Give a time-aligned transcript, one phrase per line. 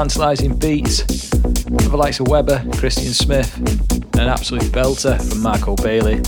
[0.00, 5.76] tantalising beats from the likes of Wehbba, Christian Smith, and an absolute belter from Marco
[5.76, 6.22] Bailey.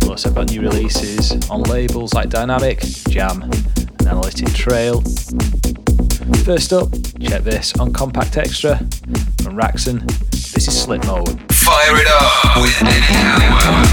[0.00, 5.00] Plus, I've got new releases on labels like Dynamic, Jam, and Analytic Trail.
[6.44, 8.76] First up, check this on Compact Extra
[9.40, 10.06] from Raxon.
[10.30, 11.40] This is Slip Mode.
[11.54, 13.86] Fire It Up with Halliwell.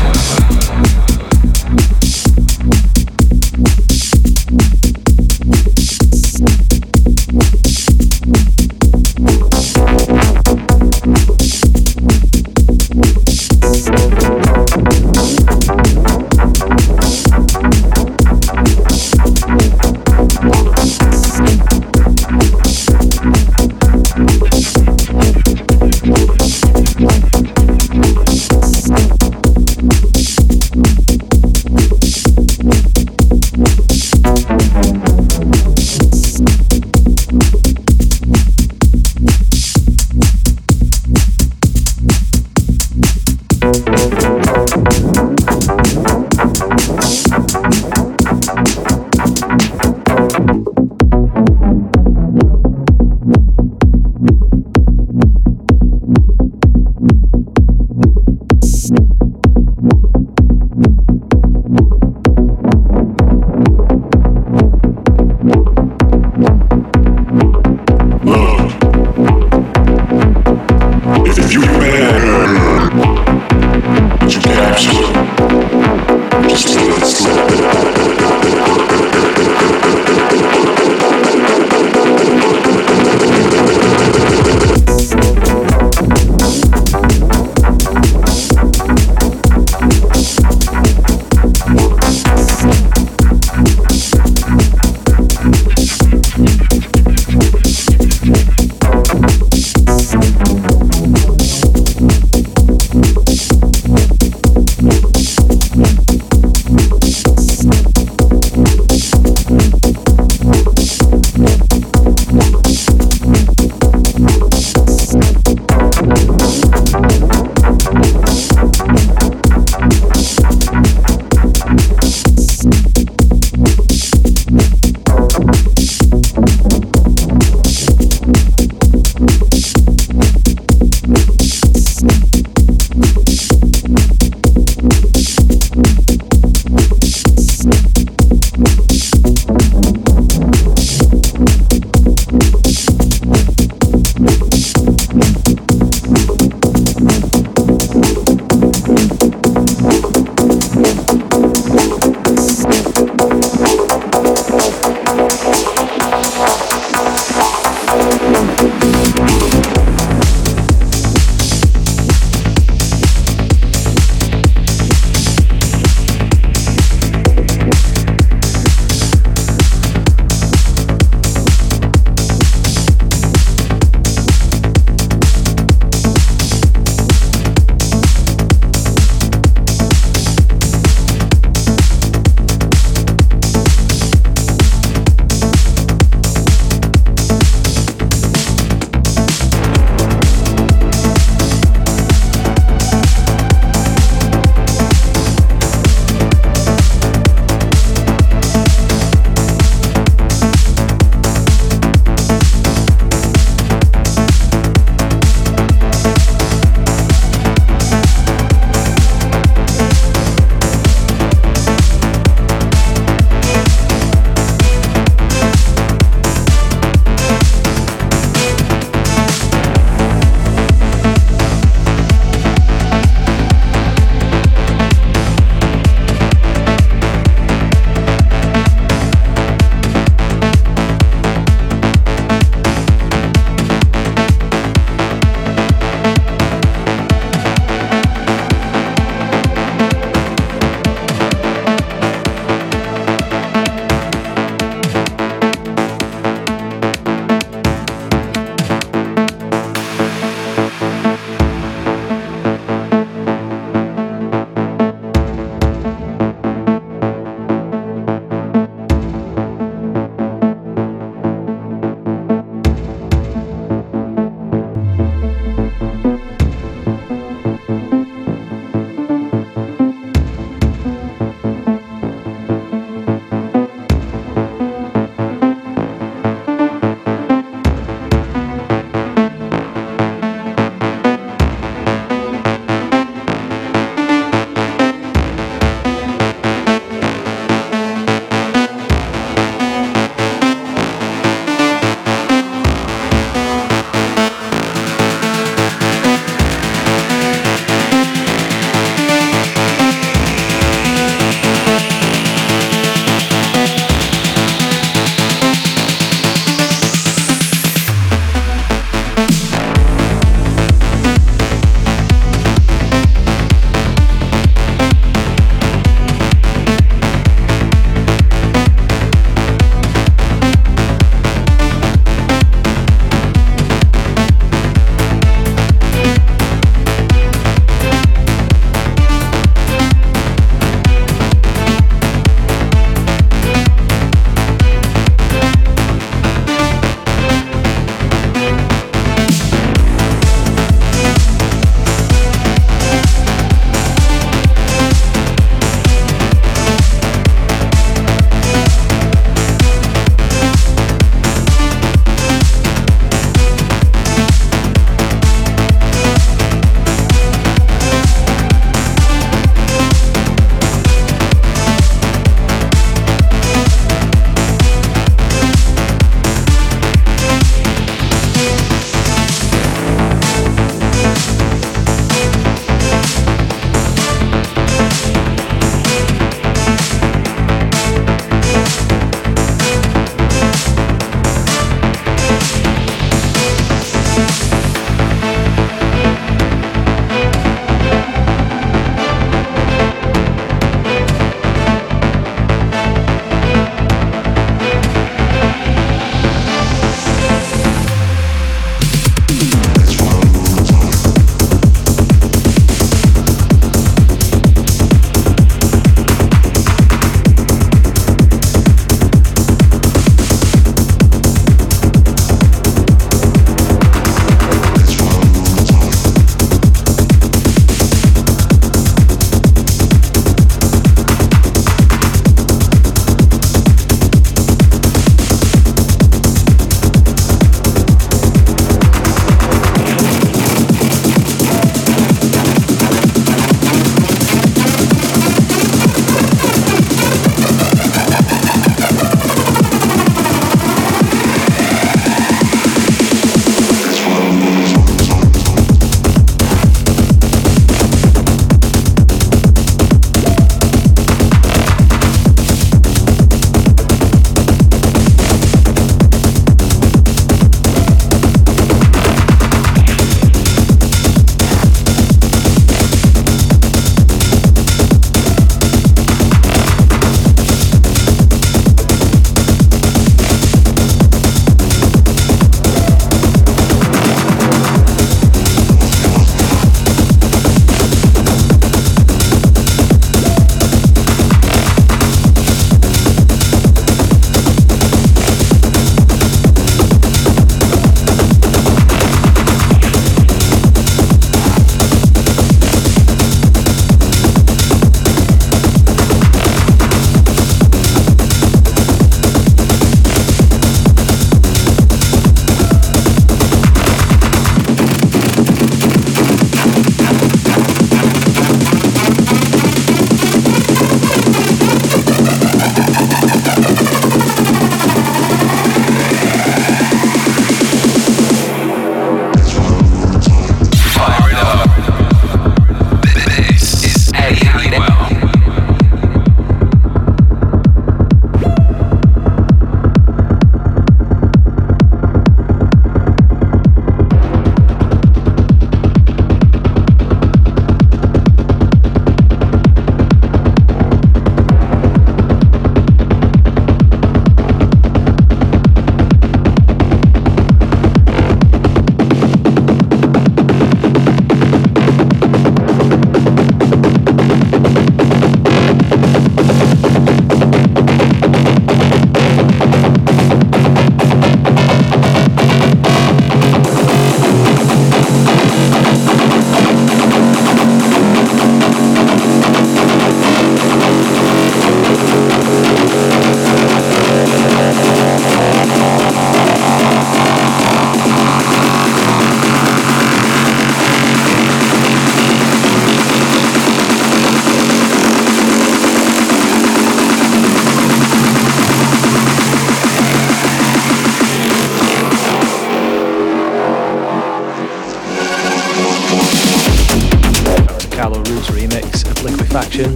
[599.74, 599.94] Faction.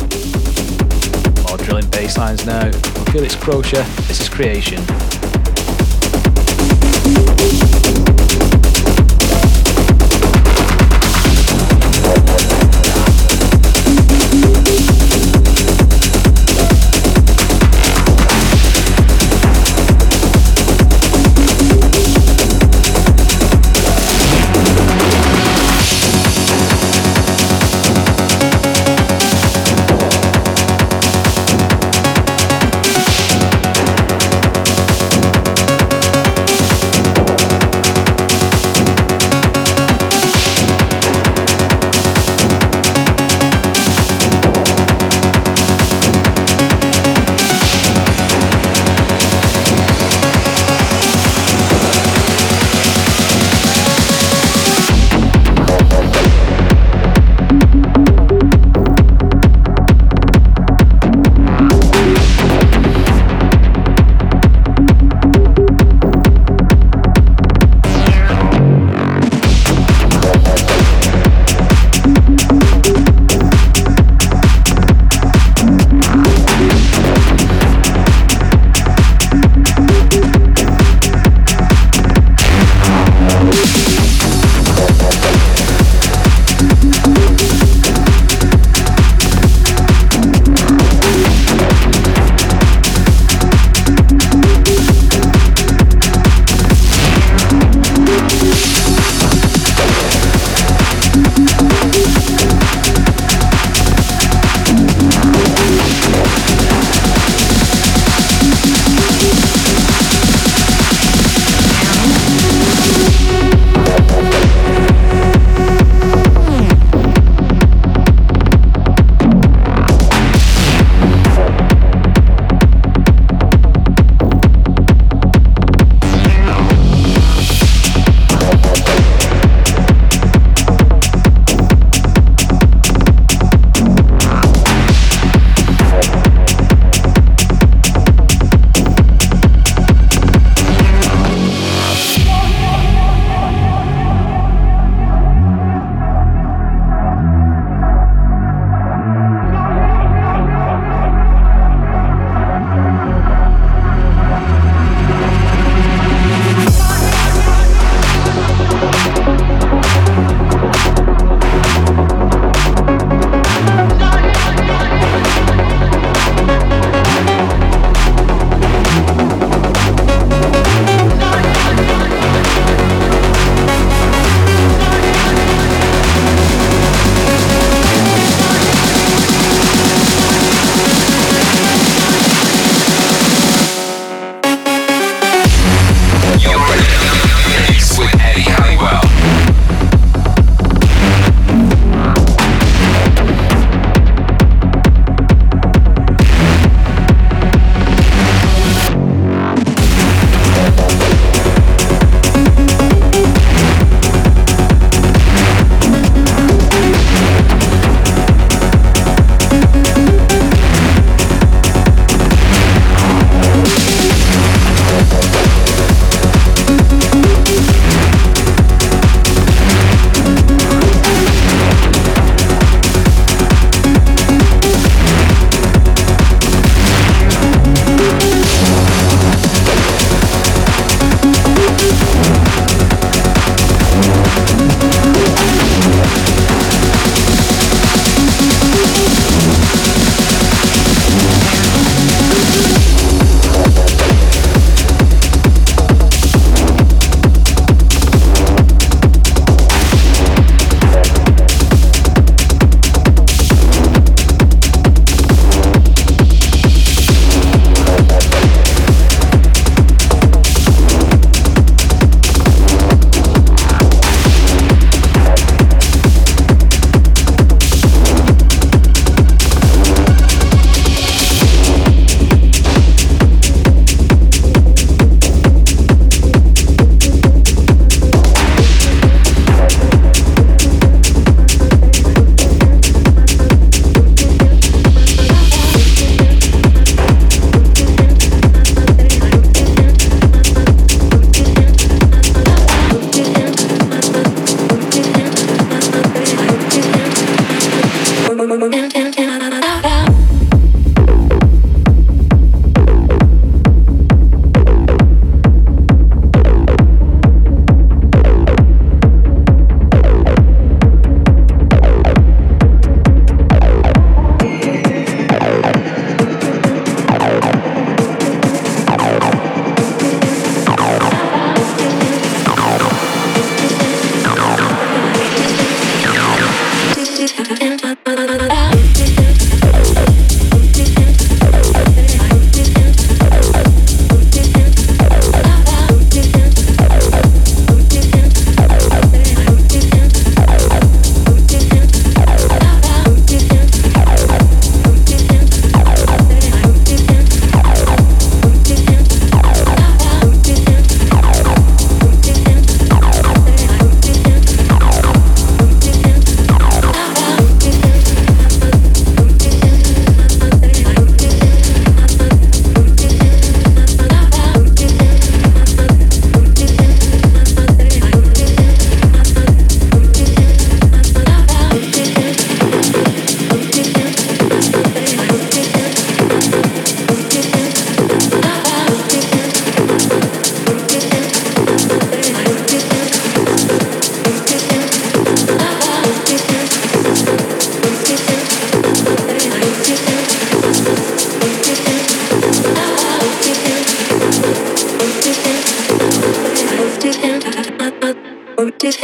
[1.44, 2.72] More drilling bass lines now.
[3.12, 4.80] Felix Kröcher, this is Creation.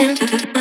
[0.09, 0.52] into the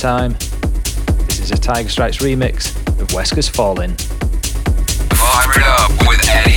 [0.00, 0.38] airtime.
[1.26, 3.94] This is a Tiger Stripes remix of Wesker's Falling.
[5.52, 6.49] It up with Eddie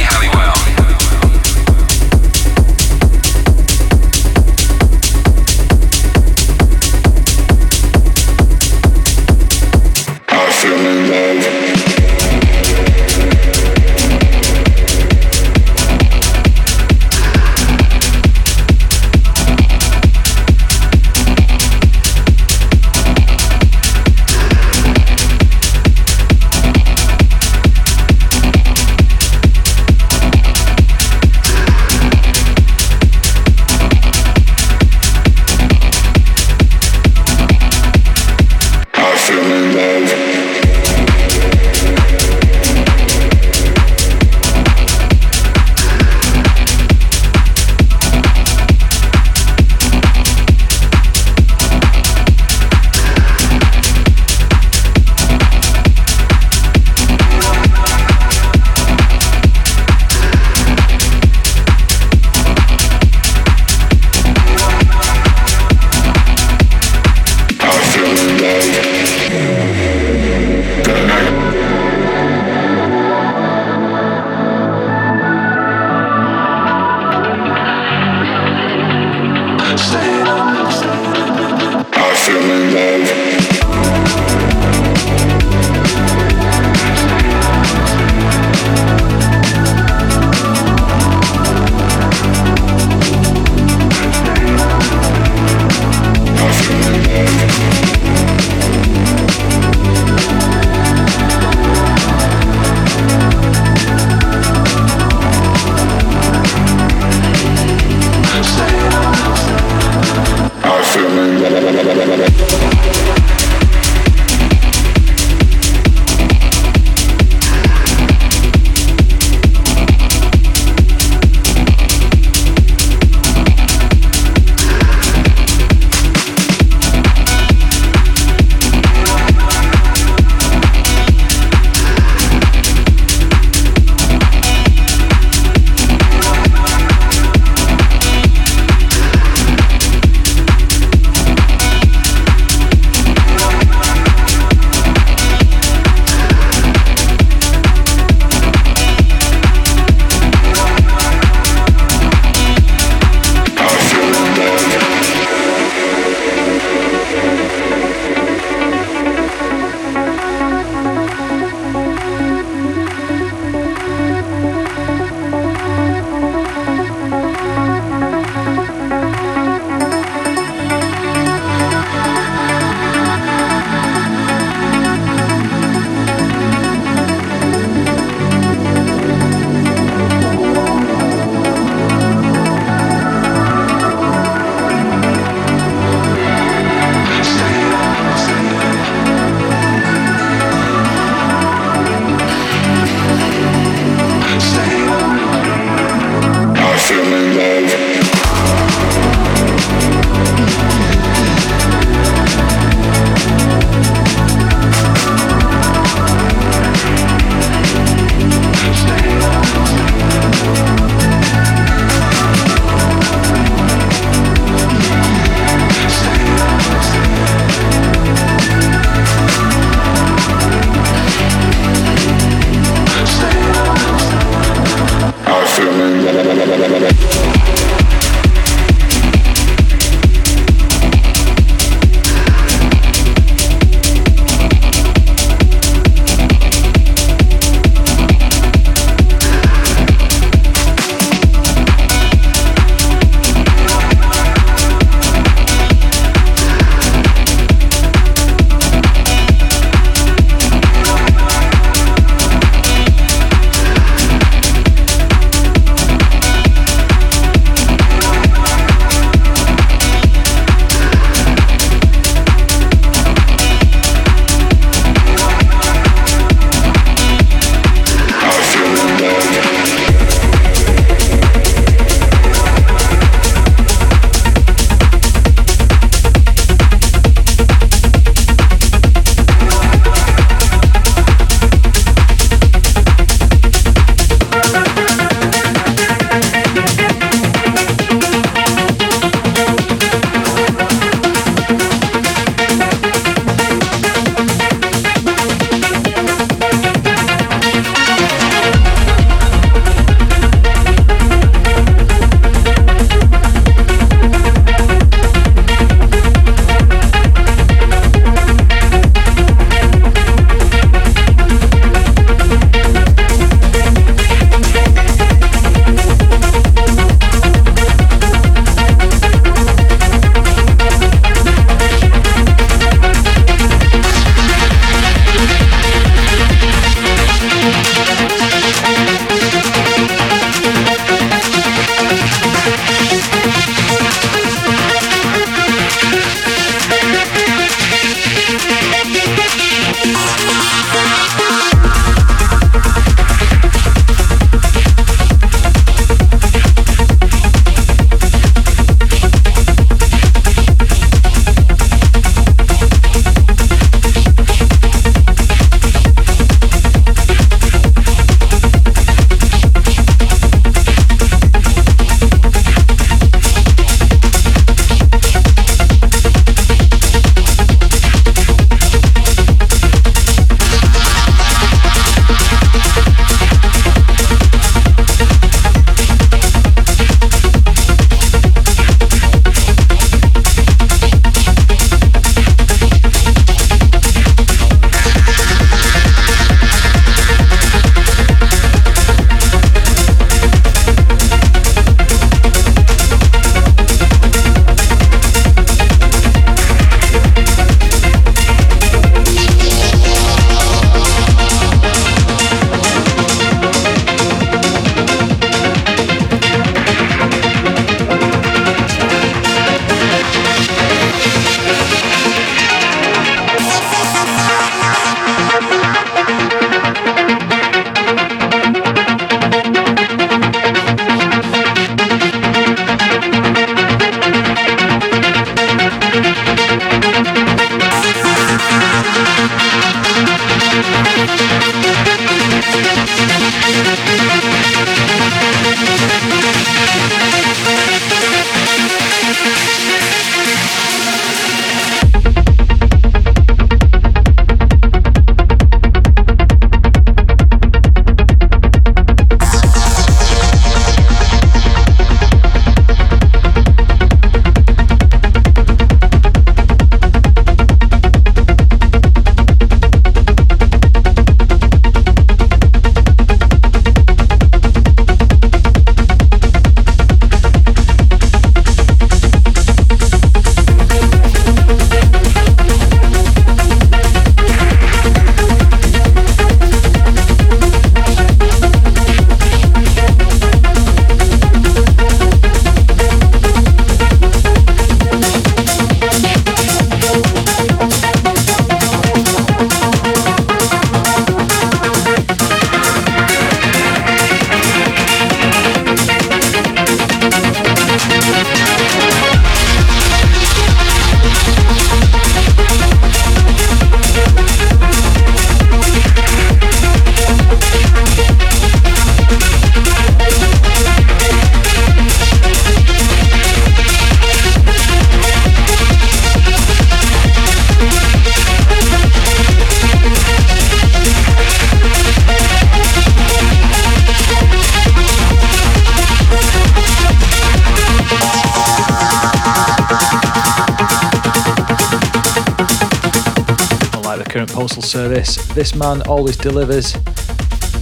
[535.34, 536.74] This man always delivers.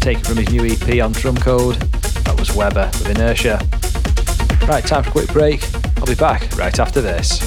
[0.02, 1.80] Taken from his new EP on Drumcode.
[2.26, 3.60] That was Wehbba with Inertia.
[4.68, 5.64] Right, time for a quick break.
[5.98, 7.40] I'll be back right after this.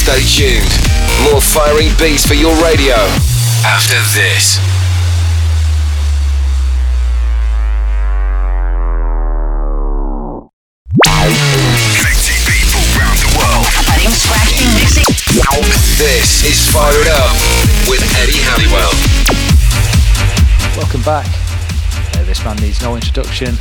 [0.00, 0.72] Stay tuned.
[1.24, 2.94] More firing beats for your radio
[3.64, 4.71] after this.
[16.72, 18.92] This is Fire It Up with Eddie Halliwell.
[20.74, 21.26] Welcome back.
[22.16, 23.54] Uh, this man needs no introduction,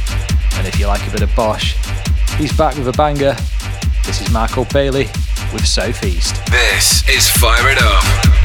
[0.53, 1.75] and if you like a bit of Bosch,
[2.37, 3.35] he's back with a banger.
[4.05, 5.09] This is Marco Bailey
[5.51, 6.35] with Southeast.
[6.45, 8.40] This is Fire It Up.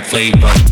[0.00, 0.65] got flavor.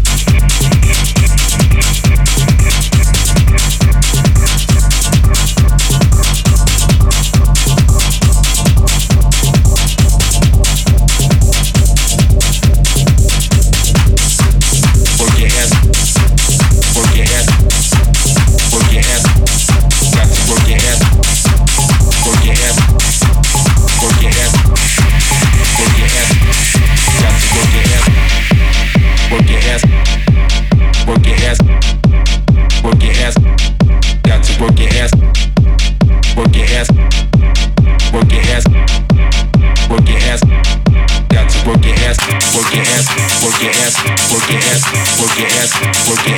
[45.64, 46.35] Show you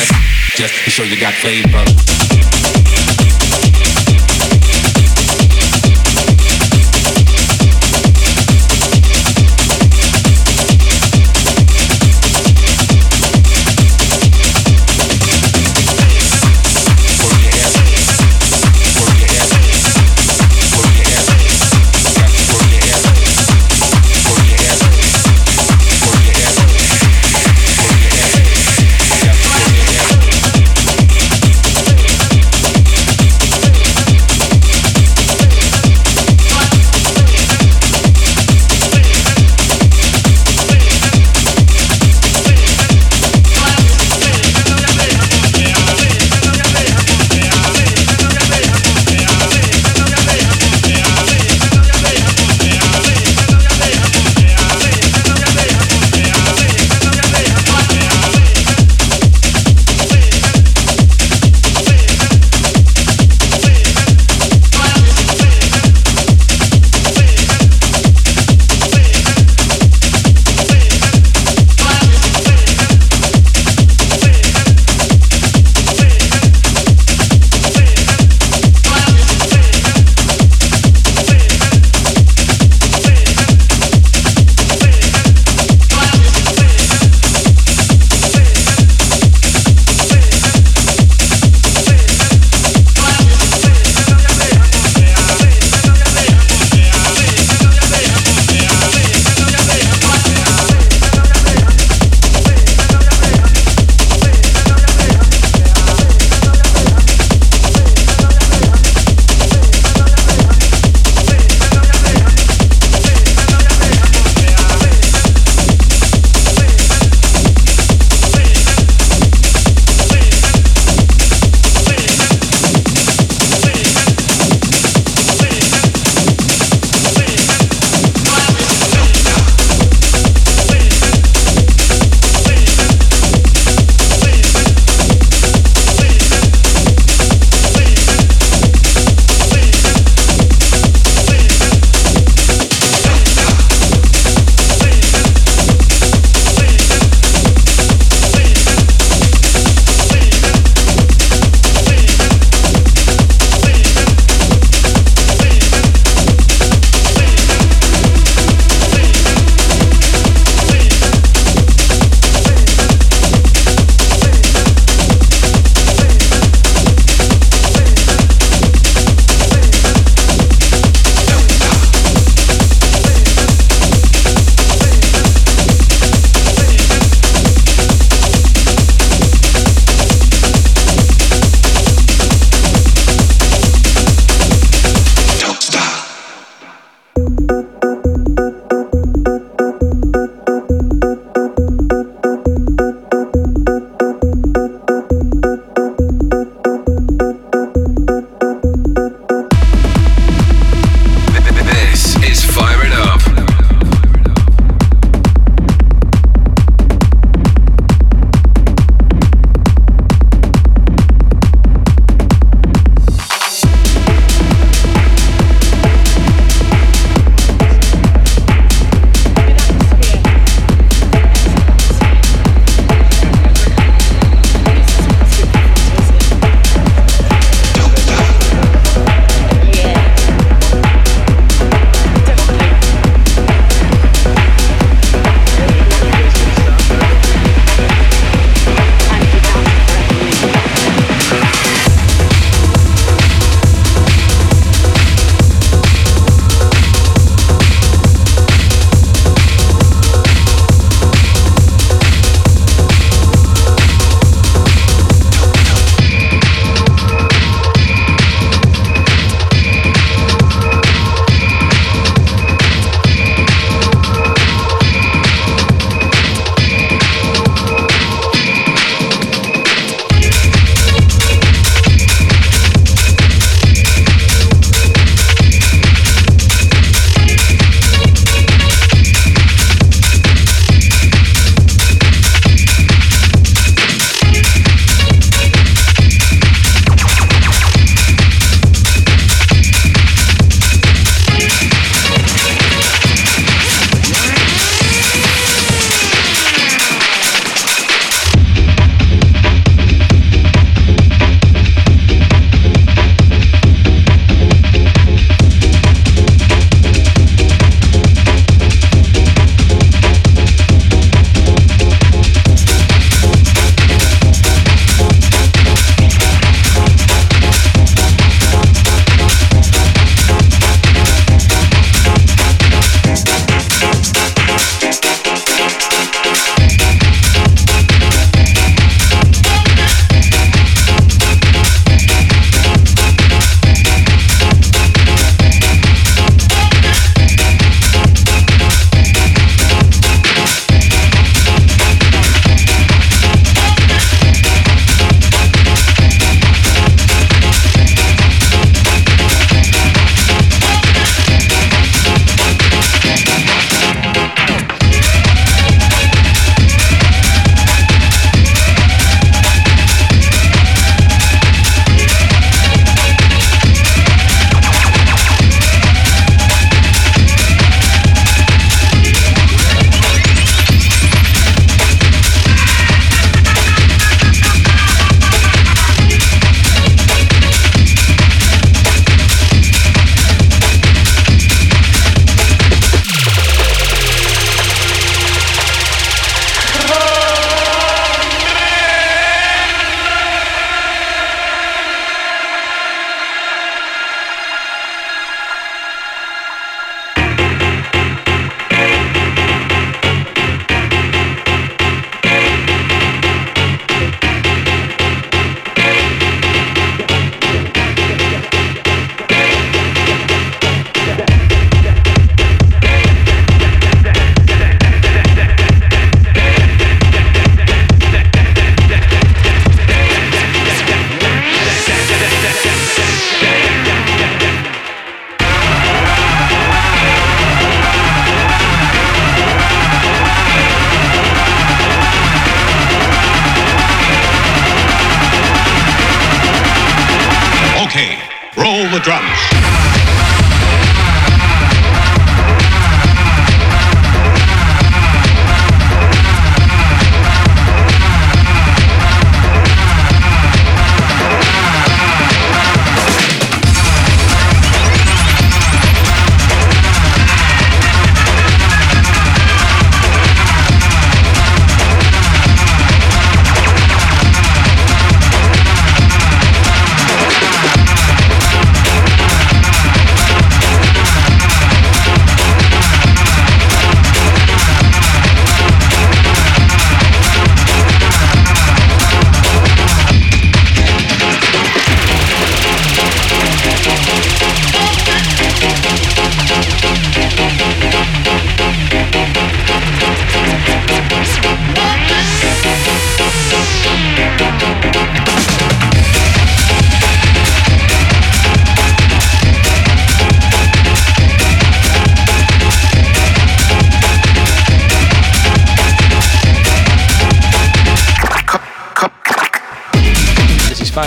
[0.00, 0.20] got flavor.
[0.56, 2.59] just to show you got flavor.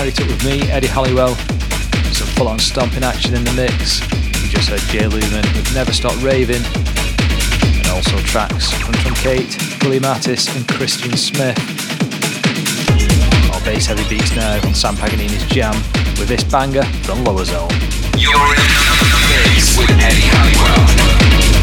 [0.01, 1.35] With me, Eddie Halliwell.
[2.13, 4.01] Some full on stomping action in the mix.
[4.41, 6.63] You just heard Jay Lumen with Never Stop Raving.
[7.77, 11.57] And also tracks from Kate, Willie Mattis, and Christian Smith.
[13.53, 15.75] All bass heavy beats now on Sam Paganini's Jam
[16.17, 17.69] with this banger from Lower Zone.
[18.17, 21.62] You're in the mix with Eddie Halliwell.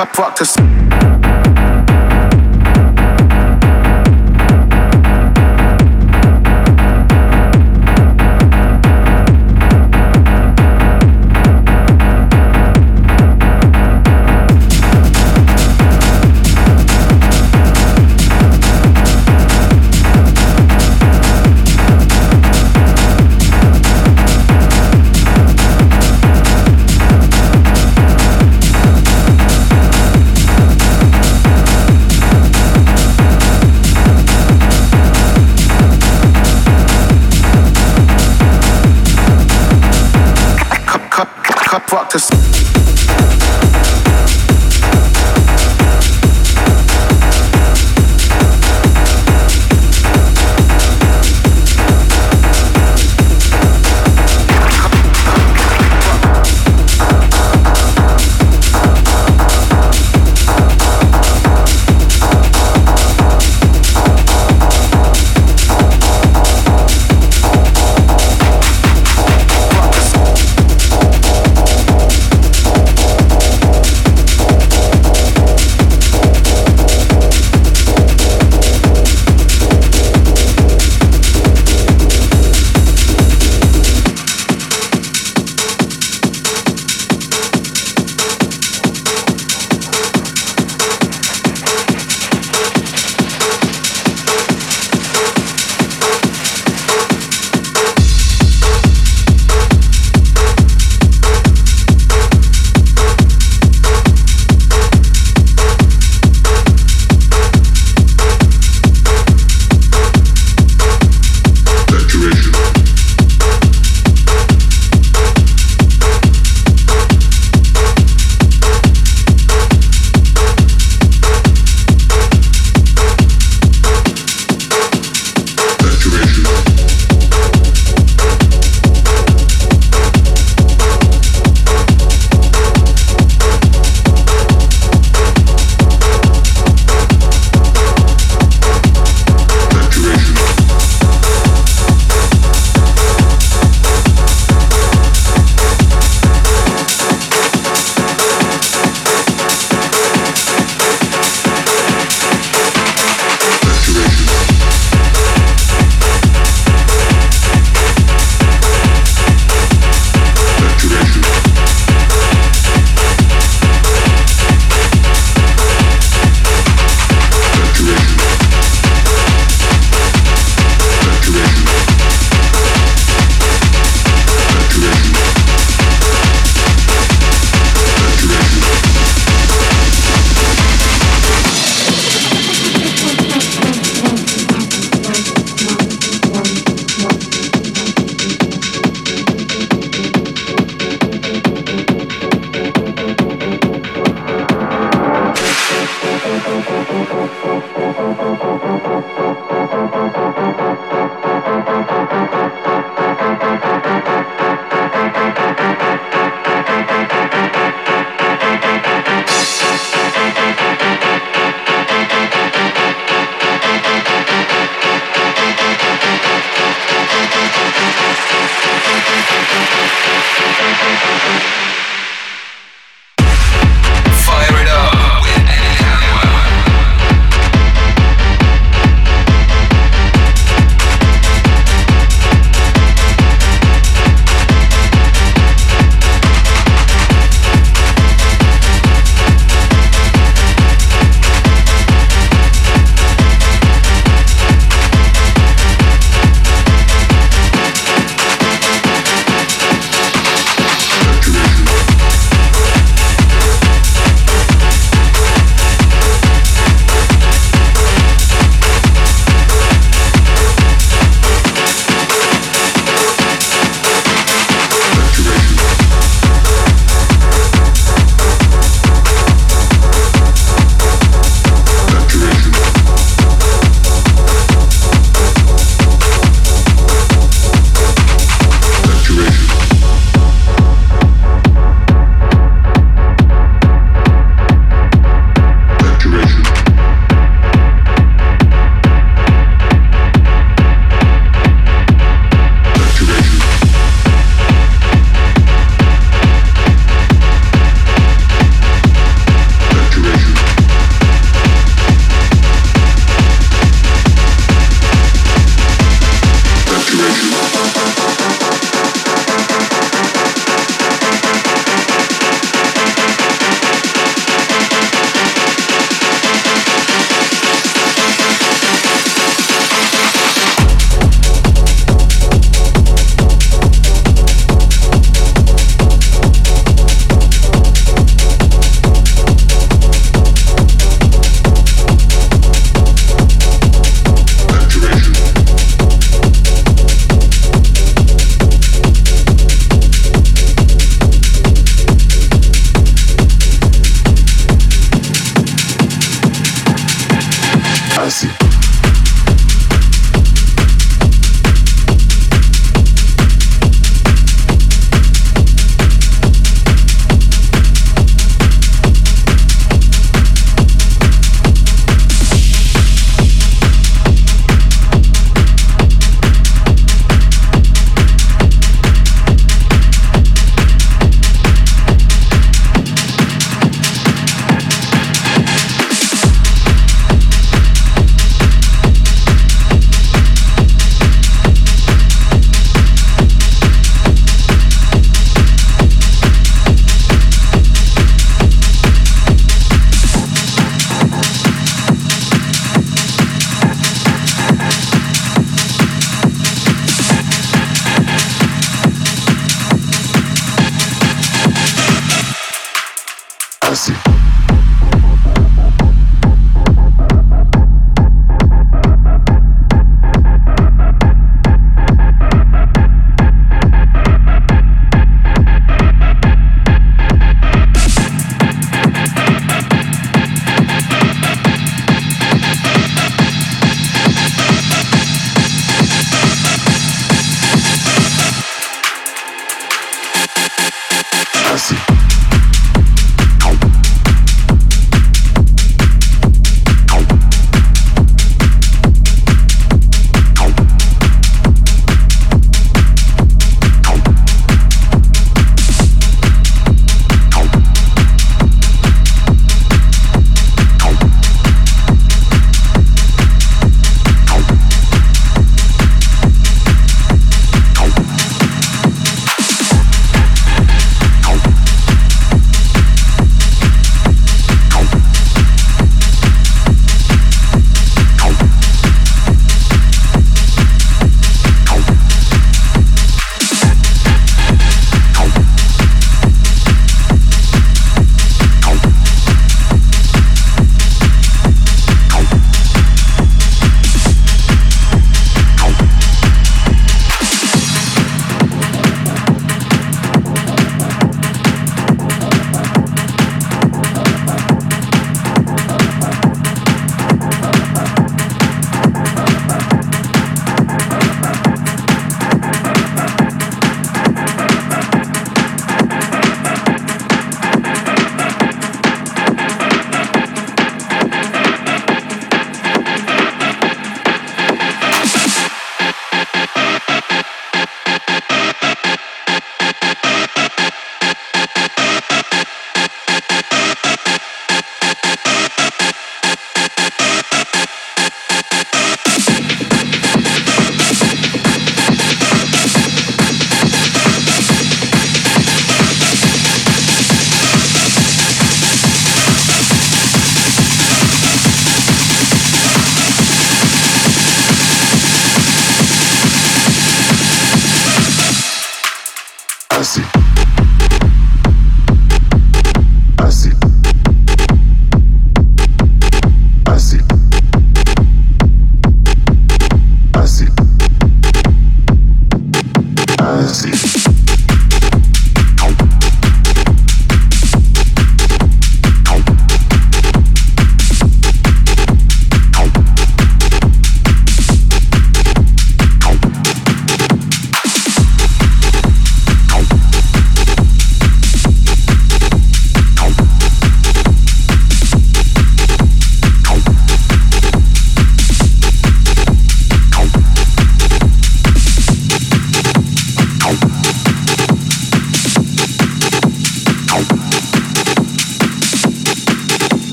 [0.00, 0.89] I practice.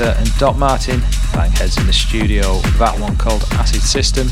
[0.00, 1.00] And Dot Martin
[1.32, 4.26] bang heads in the studio that one called Acid System.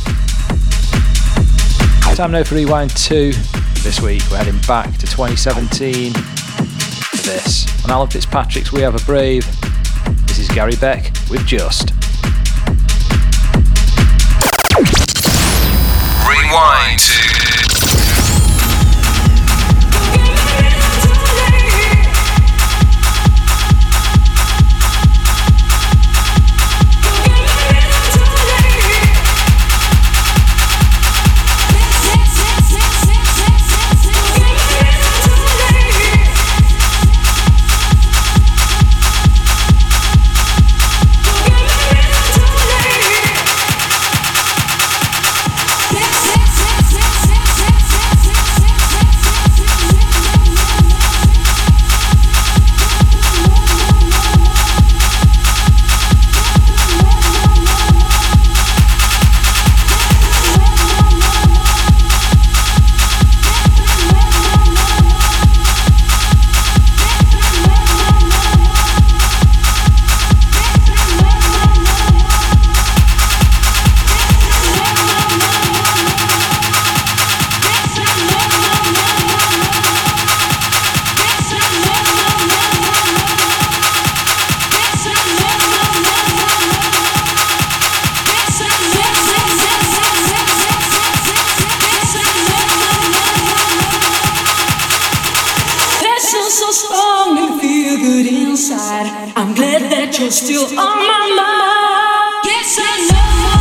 [2.17, 3.31] Time now for Rewind 2.
[3.83, 7.85] This week we're heading back to 2017 for this.
[7.85, 9.47] On Alan Fitzpatrick's We Are The Brave,
[10.27, 11.93] this is Gary Beck with Just.
[16.27, 17.32] Rewind
[100.69, 100.97] to have
[103.49, 103.52] it.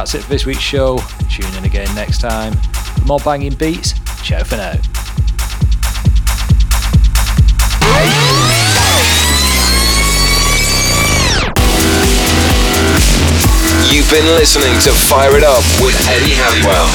[0.00, 0.96] That's it for this week's show.
[1.28, 2.54] Tune in again next time.
[2.54, 3.92] For more banging beats,
[4.22, 4.72] ciao for now.
[13.92, 16.88] You've been listening to Fire It Up with Eddie Halliwell.